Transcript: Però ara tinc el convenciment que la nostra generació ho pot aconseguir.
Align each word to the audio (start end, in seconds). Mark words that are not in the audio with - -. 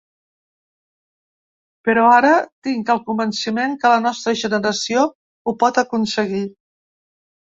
Però 1.89 2.05
ara 2.13 2.31
tinc 2.69 2.89
el 2.95 3.03
convenciment 3.11 3.77
que 3.85 3.91
la 3.93 4.01
nostra 4.07 4.35
generació 4.45 5.05
ho 5.53 5.57
pot 5.65 5.83
aconseguir. 5.83 6.43